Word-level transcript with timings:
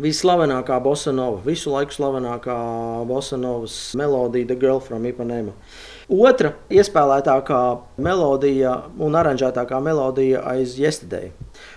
Vislavenākā 0.00 0.78
bosanova, 0.80 1.42
visu 1.44 1.68
laiku 1.68 1.92
slavenākā 1.92 2.54
bosanovas 3.04 3.74
melodija, 4.00 4.46
The 4.48 4.54
Girl 4.56 4.78
from 4.80 5.04
Ipanema. 5.04 5.52
Otra 6.08 6.54
iespēlētākā 6.72 7.58
melodija 8.00 8.72
un 8.96 9.18
aranžētākā 9.20 9.82
melodija 9.84 10.46
aiz 10.48 10.78
Yesterday. 10.80 11.28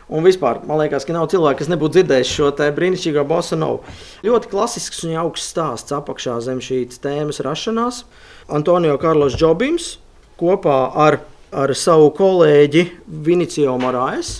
Un 0.07 0.23
vispār, 0.23 0.61
man 0.63 0.79
liekas, 0.79 1.03
ka 1.03 1.11
nav 1.11 1.27
cilvēku, 1.33 1.59
kas 1.59 1.73
nebūtu 1.73 1.97
dzirdējis 1.97 2.31
šo 2.37 2.53
brīnišķīgo 2.79 3.27
bosanovu. 3.27 3.83
Ļoti 4.23 4.53
klasisks 4.55 5.03
un 5.03 5.19
augsts 5.19 5.51
stāsts 5.51 5.99
apakšā 5.99 6.39
zem 6.47 6.63
šīs 6.63 7.03
tēmas 7.03 7.43
rašanās. 7.43 8.05
Antonio 8.47 8.95
Karlos 8.95 9.35
Džobims 9.35 9.97
kopā 10.39 10.79
ar, 10.95 11.19
ar 11.51 11.75
savu 11.75 12.15
kolēģi 12.15 12.87
Vinicio 13.27 13.75
Morais 13.75 14.37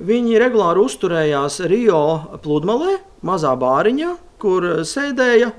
Viņi 0.00 0.38
regulāri 0.40 0.80
uzturējās 0.80 1.60
Rio 1.68 2.00
pludmalē, 2.42 2.96
mazā 3.28 3.52
bāriņā, 3.60 4.14
kur 4.42 4.64
sēdēja 4.88 5.52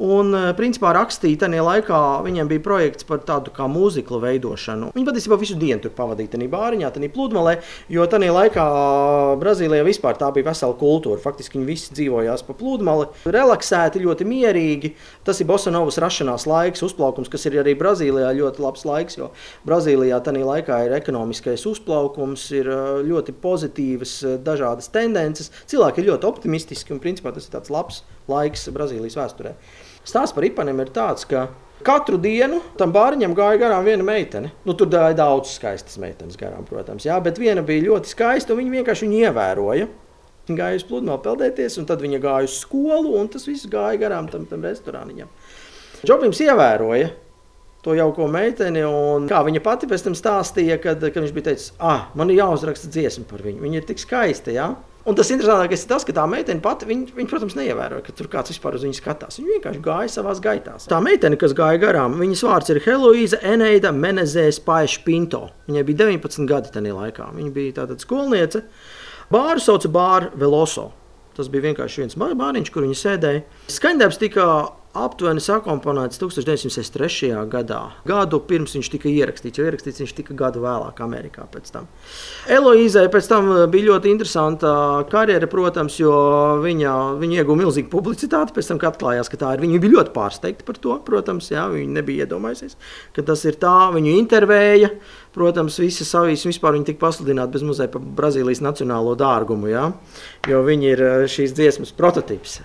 Un, 0.00 0.32
eh, 0.32 0.46
principā, 0.56 0.94
rakstīja 0.96 1.42
tajā 1.42 1.60
laikā, 1.60 1.98
viņiem 2.24 2.48
bija 2.48 2.62
projekts 2.64 3.04
par 3.04 3.18
tādu 3.20 3.52
kā 3.52 3.66
mūziklu 3.68 4.16
veidošanu. 4.22 4.94
Viņi 4.94 5.04
patiesībā 5.04 5.36
visu 5.36 5.58
dienu 5.60 5.82
tur 5.84 5.92
pavadīja 5.92 6.38
tajā 6.38 6.48
bāriņā, 6.48 6.88
tajā 6.94 7.10
pludmalē, 7.12 7.58
jo 7.92 8.06
tajā 8.08 8.30
laikā 8.32 8.64
Brazīlijā 9.42 9.84
vispār 9.84 10.16
tā 10.16 10.30
bija 10.32 10.48
vesela 10.48 10.72
kultūra. 10.72 11.20
Faktiski 11.20 11.58
viņi 11.58 11.68
visi 11.68 11.92
dzīvojās 11.98 12.46
pa 12.46 12.56
pludmali, 12.56 13.10
relaksēti, 13.26 14.00
ļoti 14.00 14.24
mierīgi. 14.24 14.94
Tas 15.22 15.42
ir 15.42 15.50
Bosanovas 15.52 16.00
rašanās 16.00 16.48
laiks, 16.48 16.80
uzplaukums, 16.80 17.28
kas 17.28 17.44
ir 17.50 17.60
arī 17.60 17.76
Brazīlijā 17.76 18.32
ļoti 18.40 18.64
labs 18.64 18.86
laiks, 18.88 19.20
jo 19.20 19.28
Brazīlijā 19.68 20.22
tajā 20.24 20.48
laikā 20.48 20.80
ir 20.86 20.96
ekonomiskais 20.96 21.66
uzplaukums, 21.68 22.48
ir 22.56 22.72
eh, 22.72 23.04
ļoti 23.04 23.36
pozitīvas 23.36 24.16
eh, 24.24 24.40
dažādas 24.40 24.88
tendences. 24.88 25.52
Cilvēki 25.68 26.00
ir 26.00 26.14
ļoti 26.14 26.32
optimistiski 26.32 26.96
un 26.96 27.04
principā 27.04 27.36
tas 27.36 27.44
ir 27.44 27.52
tāds 27.52 27.68
labs 27.68 28.00
laiks 28.32 28.70
Brazīlijas 28.72 29.20
vēsturē. 29.20 29.56
Stāsts 30.06 30.34
par 30.36 30.46
Ipanem 30.46 30.80
ir 30.80 30.92
tāds, 30.94 31.26
ka 31.28 31.48
Katru 31.80 32.18
dienu 32.20 32.58
tam 32.76 32.92
bāriņam 32.92 33.32
gāja 33.36 33.60
garām 33.62 33.86
viena 33.86 34.04
meitene. 34.04 34.50
Nu, 34.68 34.74
tur 34.76 34.90
gāja 34.92 35.14
daudz 35.16 35.54
skaistas 35.54 35.96
meitenes 36.00 36.36
garām, 36.40 36.66
protams, 36.68 37.06
jā, 37.08 37.16
bet 37.24 37.40
viena 37.40 37.64
bija 37.64 37.86
ļoti 37.86 38.12
skaista, 38.12 38.52
un 38.52 38.60
viņa 38.60 38.74
vienkārši 38.74 39.06
viņu 39.06 39.22
ievēroja. 39.24 39.86
Viņa 40.48 40.58
gāja 40.58 40.80
uz 40.80 40.84
pludmali 40.84 41.24
peldēties, 41.24 41.78
un 41.80 41.88
tad 41.88 42.04
viņa 42.04 42.20
gāja 42.20 42.50
uz 42.50 42.58
skolu, 42.60 43.14
un 43.16 43.32
tas 43.32 43.48
viss 43.48 43.68
gāja 43.70 43.96
garām 44.02 44.28
tam, 44.28 44.44
tam 44.50 44.64
restorāniņam. 44.66 45.32
Džobims 46.04 46.40
ievēroja 46.44 47.10
to 47.80 47.96
jauko 47.96 48.26
meiteni, 48.28 48.82
un 48.84 49.28
kā 49.30 49.40
viņa 49.46 49.64
pati 49.64 49.88
pēc 49.88 50.04
tam 50.04 50.16
stāstīja, 50.18 50.76
kad, 50.84 51.00
kad 51.00 51.22
viņš 51.22 51.32
bija 51.36 51.48
teicis, 51.48 51.72
ah, 51.80 52.10
man 52.18 52.28
ir 52.28 52.42
jāuzraksta 52.42 52.92
dziesma 52.92 53.24
par 53.30 53.40
viņu. 53.46 53.62
Viņa 53.64 53.80
ir 53.80 53.88
tik 53.88 54.02
skaista, 54.02 54.52
jā. 54.52 54.68
Ja? 54.68 54.89
Un 55.08 55.16
tas 55.16 55.30
interesantākais 55.32 55.84
ir 55.84 55.88
tas, 55.88 56.04
ka 56.04 56.12
tā 56.12 56.26
meitene 56.28 56.60
pati, 56.60 56.84
viņa, 56.88 57.14
viņa, 57.16 57.28
protams, 57.30 57.54
neievēroja, 57.56 58.04
ka 58.04 58.12
tur 58.16 58.28
kāds 58.32 58.52
vispār 58.52 58.76
uz 58.76 58.84
viņu 58.84 58.98
skatās. 58.98 59.38
Viņa 59.40 59.54
vienkārši 59.54 59.80
gāja 59.84 60.12
savā 60.12 60.34
gaitā. 60.44 60.74
Tā 60.92 60.98
meitene, 61.04 61.38
kas 61.40 61.54
gāja 61.56 61.80
garām, 61.80 62.18
viņas 62.20 62.44
vārds 62.44 62.72
ir 62.74 62.82
Heloīza 62.84 63.40
Eneida 63.40 63.94
Menezēs 63.96 64.60
Paiša 64.66 65.00
Pinto. 65.06 65.46
Viņai 65.70 65.86
bija 65.88 66.02
19 66.04 66.50
gadi 66.50 66.74
tajā 66.74 66.96
laikā. 66.98 67.30
Viņa 67.38 67.54
bija 67.56 67.78
tāda 67.80 67.96
skolniece. 68.02 68.66
Bāru 69.32 69.64
sauca 69.64 69.88
Bāru 69.88 70.34
Veloso. 70.36 70.90
Tas 71.38 71.48
bija 71.48 71.70
vienkārši 71.70 72.02
viens 72.04 72.18
bāriņš, 72.20 72.72
kur 72.74 72.84
viņi 72.84 73.00
sēdēja. 73.00 73.42
Skaņdarbs 73.72 74.20
tika 74.20 74.46
aptuveni 74.96 75.38
sakomponēts 75.42 76.18
1963. 76.18 77.30
gadā. 77.50 77.78
Gadu 78.08 78.40
pirms 78.42 78.74
viņš 78.74 78.88
tika 78.90 79.06
ierakstīts, 79.10 79.60
jo 79.60 79.66
ierakstīts 79.68 80.02
viņš 80.02 80.14
tika 80.18 80.34
gadu 80.38 80.64
vēlāk 80.64 80.98
Amerikā. 81.04 81.46
Eloīzai 82.50 83.06
pēc 83.12 83.28
tam 83.30 83.52
uh, 83.52 83.60
bija 83.70 83.92
ļoti 83.92 84.10
interesanta 84.10 84.72
karjera, 85.10 85.46
protams, 85.50 86.00
jo 86.02 86.12
viņa, 86.64 86.96
viņa 87.20 87.38
ieguva 87.38 87.62
milzīgu 87.62 87.90
publicitāti. 87.92 88.56
Pēc 88.56 88.72
tam, 88.72 88.82
kad 88.82 88.96
atklājās, 88.96 89.30
ka 89.30 89.38
tā 89.40 89.54
ir, 89.54 89.62
viņa 89.62 89.82
bija 89.82 89.96
ļoti 89.98 90.14
pārsteigta 90.16 90.66
par 90.66 90.82
to. 90.82 90.98
Protams, 91.06 91.52
jā, 91.54 91.68
viņa 91.70 91.98
nebija 92.00 92.26
iedomājusies, 92.26 92.74
ka 93.14 93.26
tas 93.26 93.46
ir 93.46 93.60
tā. 93.62 93.76
Viņu 93.94 94.18
intervēja. 94.18 94.90
Protams, 95.30 95.76
visas 95.78 96.08
savijas 96.10 96.42
vispār 96.42 96.74
tika 96.82 97.04
pasludināti 97.04 97.54
bez 97.54 97.62
muzeja 97.62 97.90
par 97.92 98.02
Brazīlijas 98.02 98.58
nacionālo 98.66 99.12
dārgumu, 99.14 99.68
jā, 99.70 99.84
jo 100.50 100.62
viņi 100.66 100.88
ir 100.90 101.02
uh, 101.06 101.26
šīs 101.30 101.54
dziesmas 101.54 101.94
prototyps. 101.94 102.56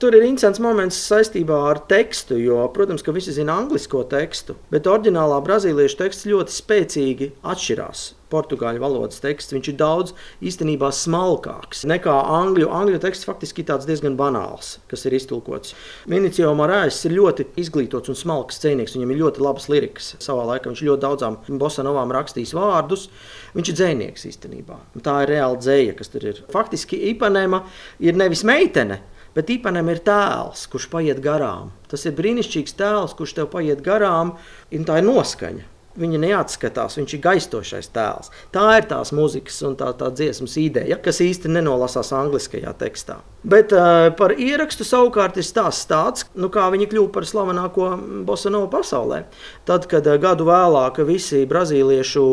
Tur 0.00 0.16
ir 0.16 0.24
interesants 0.24 0.62
moments 0.64 0.96
saistībā 1.10 1.65
ar 1.68 1.82
tekstu, 1.90 2.38
jo, 2.40 2.60
protams, 2.74 3.04
ka 3.06 3.14
visi 3.16 3.34
zina 3.36 3.58
anglisko 3.62 4.04
tekstu, 4.10 4.56
bet 4.72 4.88
oriģinālā 4.90 5.40
brazīliešu 5.46 6.00
teksts 6.02 6.28
ļoti 6.30 6.54
spēcīgi 6.54 7.32
atšķirās. 7.46 8.12
Portugāļu 8.32 8.82
valodas 8.82 9.20
teksts 9.22 9.54
viņš 9.54 9.68
ir 9.70 9.76
daudz 9.78 10.12
īstenībā 10.42 10.88
smalkāks 10.94 11.84
nekā 11.86 12.14
angļu. 12.40 12.66
Angļu 12.74 12.98
teksts 13.04 13.28
faktiski 13.28 13.62
ir 13.62 13.84
diezgan 13.86 14.16
banāls, 14.18 14.76
kas 14.90 15.06
ir 15.06 15.14
iztulkots. 15.14 15.76
Minicio 16.10 16.50
Marājs 16.58 16.98
ir 17.06 17.14
ļoti 17.20 17.46
izglītots 17.62 18.10
un 18.10 18.18
smalks 18.18 18.58
dzinieks. 18.64 18.96
Viņam 18.98 19.14
ir 19.14 19.22
ļoti 19.22 19.46
labas 19.46 19.68
lirikas. 19.70 20.14
Savā 20.18 20.46
laikā 20.50 20.72
viņš 20.72 20.84
ļoti 20.88 21.04
daudzām 21.06 21.38
bosanovām 21.62 22.14
rakstījis 22.18 22.56
vārdus. 22.58 23.08
Viņš 23.54 23.72
ir 23.72 23.78
dzinieks 23.82 24.26
īstenībā. 24.32 24.80
Tā 25.06 25.20
ir 25.22 25.36
reāla 25.36 25.62
dzēja, 25.62 25.94
kas 25.98 26.10
tur 26.10 26.26
ir. 26.32 26.42
Faktiski 26.50 26.98
Ipanēma 27.12 27.62
ir 28.02 28.18
nevis 28.18 28.42
meitene 28.46 29.04
Bet 29.36 29.52
Ipanam 29.52 29.90
ir 29.92 30.00
tēls, 30.00 30.64
kurš 30.72 30.88
paiet 30.92 31.20
garām. 31.24 31.74
Tas 31.92 32.08
ir 32.08 32.16
brīnišķīgs 32.16 32.76
tēls, 32.78 33.16
kurš 33.18 33.36
tev 33.36 33.50
paiet 33.52 33.84
garām, 33.84 34.38
un 34.72 34.86
tā 34.88 35.02
ir 35.02 35.08
noskaņa 35.10 35.75
viņa 36.00 36.20
neatskatās, 36.22 36.96
viņš 36.98 37.14
ir 37.16 37.22
gaistošais 37.24 37.88
tēls. 37.94 38.32
Tā 38.54 38.66
ir 38.78 38.88
tās 38.90 39.12
muzikas 39.16 39.58
un 39.66 39.76
tā, 39.78 39.92
tā 39.98 40.10
dziesmas 40.14 40.56
ideja, 40.60 40.98
kas 41.02 41.22
īsti 41.24 41.50
nenolasās 41.52 42.12
angliskajā 42.16 42.74
tekstā. 42.80 43.20
Bet 43.46 43.70
uh, 43.70 44.08
par 44.18 44.34
ierakstu 44.42 44.82
savukārt 44.86 45.36
ir 45.38 45.46
stāsts 45.46 45.86
tāds, 45.86 46.24
nu, 46.34 46.48
kā 46.50 46.64
viņi 46.72 46.88
kļuva 46.90 47.12
par 47.14 47.28
slavenāko 47.28 47.92
bosanovu 48.26 48.66
pasaulē. 48.72 49.22
Tad, 49.68 49.86
kad 49.90 50.08
uh, 50.10 50.18
gadu 50.22 50.48
vēlāk 50.48 50.98
visi 51.06 51.44
brazīliešu 51.46 52.26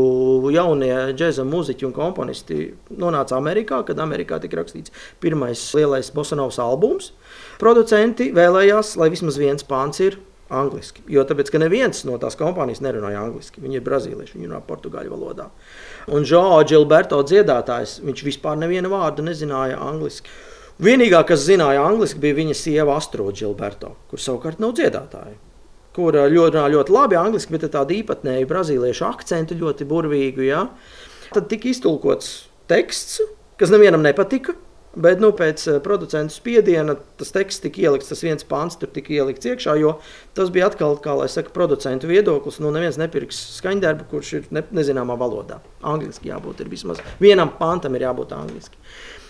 jaunie 0.55 0.95
džēza 1.13 1.45
muzeķi 1.45 1.89
un 1.89 1.95
komponisti 1.95 2.71
nonāca 2.89 3.37
Amerikā, 3.37 3.83
kad 3.85 4.01
Amerikā 4.01 4.41
tika 4.41 4.63
rakstīts 4.63 4.93
pirmais 5.21 5.61
lielais 5.77 6.09
bosanovas 6.15 6.57
albums, 6.63 7.11
producenti 7.61 8.31
vēlējās, 8.33 8.95
lai 8.97 9.13
vismaz 9.13 9.37
viens 9.37 9.69
pāns 9.69 10.01
ir 10.01 10.17
angliski. 10.53 11.03
Jo 11.11 11.25
tāpēc, 11.27 11.51
ka 11.53 11.61
neviens 11.61 12.03
no 12.07 12.15
tās 12.21 12.37
kompānijas 12.39 12.81
nerunāja 12.83 13.21
angliski. 13.25 13.61
Viņi 13.63 13.79
ir 13.79 13.85
brazīlieši, 13.85 14.37
viņi 14.37 14.49
runā 14.49 14.61
portugāļu 14.67 15.13
valodā. 15.13 15.49
Un 16.13 16.27
Joao 16.27 16.61
Gilberto 16.67 17.19
dziedātājs, 17.25 17.99
viņš 18.05 18.25
vispār 18.27 18.59
nevienu 18.61 18.91
vārdu 18.93 19.25
nezināja 19.25 19.79
angliski. 19.83 20.31
Vienīgā, 20.83 21.21
kas 21.29 21.45
zināja 21.45 21.83
angliski, 21.85 22.21
bija 22.23 22.39
viņa 22.39 22.57
sieva 22.57 22.97
Astro 22.97 23.27
Gilberto, 23.31 23.93
kur 24.09 24.21
savukārt 24.21 24.61
nav 24.63 24.73
dziedātāja. 24.79 25.37
Kur 25.93 26.17
ļoti, 26.17 26.63
ļoti 26.73 26.93
labi 26.95 27.19
angliski, 27.19 27.53
bet 27.53 27.67
ar 27.67 27.73
tādu 27.75 27.93
īpatnēju 27.99 28.49
brazīliešu 28.49 29.05
akcentu, 29.05 29.59
ļoti 29.59 29.85
burvīgu. 29.85 30.47
Ja? 30.47 30.65
Tad 31.33 31.51
tika 31.51 31.69
iztulkots 31.69 32.47
teksts, 32.71 33.21
kas 33.61 33.73
nevienam 33.73 34.01
nepatika. 34.05 34.57
Bet 34.93 35.21
nu, 35.23 35.31
pēc 35.33 35.63
uh, 35.71 35.79
producentu 35.81 36.35
spiediena 36.35 36.93
tas 37.17 37.33
teksts 37.33 37.63
tika 37.63 37.81
ielikts, 37.81 38.11
tas 38.11 38.21
viens 38.21 38.45
pāns 38.45 38.77
tur 38.77 38.91
tika 38.93 39.09
ielikts 39.15 39.47
iekšā, 39.49 39.73
jo 39.81 39.95
tas 40.37 40.51
bija 40.53 40.67
atkal, 40.69 40.99
kā 41.01 41.15
lai 41.17 41.25
saka, 41.33 41.49
producentu 41.55 42.11
viedoklis. 42.11 42.59
Nu, 42.61 42.69
neviens 42.75 42.99
nepirks 43.01 43.39
skaņdarbu, 43.57 44.05
kurš 44.11 44.33
ir 44.37 44.47
ne, 44.53 44.61
nezināmā 44.69 45.17
valodā. 45.17 45.57
Angliski 45.81 46.29
jābūt 46.29 46.61
ir 46.61 46.69
vismaz. 46.69 47.01
Vienam 47.23 47.55
pāntam 47.57 47.97
ir 47.97 48.05
jābūt 48.05 48.37
angliski. 48.37 48.77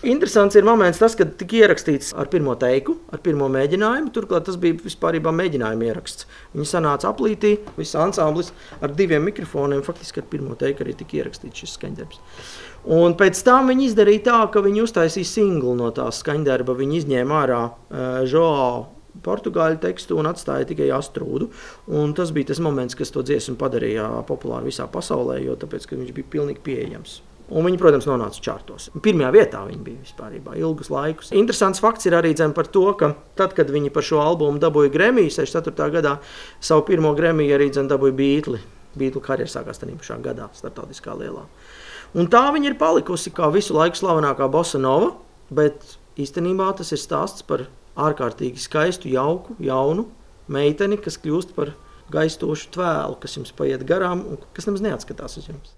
Interesants 0.03 0.57
ir 0.59 0.65
moments, 0.67 0.97
tas, 0.99 1.13
kad 1.15 1.29
tika 1.39 1.61
ierakstīts 1.61 2.09
ar 2.19 2.27
pirmo 2.31 2.57
teiku, 2.59 2.97
ar 3.15 3.21
pirmo 3.23 3.47
mēģinājumu. 3.51 4.11
Turklāt 4.11 4.43
tas 4.49 4.57
bija 4.59 4.75
vispār 4.83 5.15
mēģinājuma 5.23 5.87
ieraksts. 5.87 6.27
Viņi 6.51 6.67
sanāca 6.67 7.07
aplītī, 7.07 7.53
viss 7.77 7.95
ansamblis 7.95 8.51
ar 8.83 8.91
diviem 8.91 9.23
mikrofoniem. 9.29 9.85
Faktiski 9.85 10.19
ar 10.19 10.27
pirmo 10.27 10.57
teiku 10.59 10.83
arī 10.83 10.97
tika 10.99 11.21
ierakstīts 11.21 11.63
šis 11.63 11.77
skaņdarbs. 11.77 12.19
Un 12.91 13.15
pēc 13.15 13.39
tam 13.47 13.71
viņi 13.71 13.87
izdarīja 13.93 14.25
tā, 14.27 14.41
ka 14.51 14.65
viņi 14.65 14.83
uztaisīja 14.83 15.29
singlu 15.29 15.77
no 15.79 15.87
tās 15.95 16.19
skaņdarba. 16.19 16.75
Viņi 16.83 16.99
izņēma 16.99 17.39
ārā 17.45 17.63
uh, 17.63 18.21
Joao 18.27 18.89
portugāļu 19.23 19.79
tekstu 19.87 20.19
un 20.19 20.27
atstāja 20.27 20.67
tikai 20.67 20.91
astrūdu. 20.91 21.47
Un 21.95 22.11
tas 22.17 22.35
bija 22.35 22.51
tas 22.51 22.59
moments, 22.59 22.99
kas 22.99 23.13
to 23.13 23.23
dziesmu 23.23 23.55
padarīja 23.61 24.09
populāru 24.27 24.67
visā 24.67 24.89
pasaulē, 24.91 25.39
jo 25.45 25.55
tāpēc, 25.59 25.87
viņš 25.95 26.17
bija 26.17 26.35
pilnīgi 26.35 26.65
pieejams. 26.65 27.21
Un 27.53 27.67
viņi, 27.67 27.77
protams, 27.77 28.07
nonāca 28.09 28.41
čārtos. 28.41 28.87
Pirmajā 29.05 29.29
vietā 29.35 29.59
viņi 29.67 29.83
bija 29.85 30.01
vispār 30.01 30.37
ilgus 30.57 30.89
laikus. 30.89 31.29
Interesants 31.37 31.81
fakts 31.83 32.07
ir 32.09 32.15
arī 32.17 32.33
par 32.55 32.65
to, 32.65 32.85
ka 32.97 33.13
tad, 33.37 33.53
kad 33.53 33.69
viņi 33.69 33.91
par 33.93 34.03
šo 34.03 34.21
albumu 34.23 34.59
dabūja 34.59 34.89
Grammy 34.89 35.29
64. 35.29 35.91
gadā, 35.93 36.17
savu 36.59 36.81
pirmo 36.87 37.13
Grammy 37.13 37.51
arī 37.53 37.69
dabūja 37.69 38.15
Beatles. 38.17 38.61
Beatles 38.97 39.25
karjeras 39.25 39.53
sākās 39.53 39.81
tajā 39.81 39.97
pašā 39.97 40.17
gadā, 40.21 40.49
starptautiskā 40.53 41.13
lielā. 41.17 41.45
Un 42.13 42.27
tā 42.29 42.43
viņa 42.53 42.71
ir 42.71 42.77
palikusi 42.77 43.33
kā 43.33 43.49
visu 43.53 43.73
laiku 43.73 43.97
slavenākā 43.97 44.49
bossa 44.49 44.77
nova, 44.77 45.15
bet 45.49 45.97
īstenībā 46.17 46.71
tas 46.77 46.93
ir 46.93 47.01
stāsts 47.01 47.45
par 47.45 47.67
ārkārtīgi 47.97 48.61
skaistu, 48.61 49.09
jauku, 49.13 49.57
jaunu 49.61 50.07
meiteni, 50.49 50.97
kas 51.01 51.17
kļūst 51.21 51.53
par 51.57 51.73
gaistošu 52.13 52.73
tvēlu, 52.73 53.17
kas 53.21 53.37
jums 53.39 53.53
paiet 53.57 53.85
garām 53.89 54.25
un 54.29 54.43
kas 54.53 54.69
nemaz 54.69 54.85
neatskatās 54.85 55.41
uz 55.41 55.49
jums. 55.49 55.73